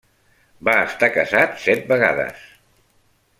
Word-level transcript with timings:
Va 0.69 0.73
estar 0.85 1.09
casat 1.17 1.61
set 1.67 1.85
vegades. 1.93 2.49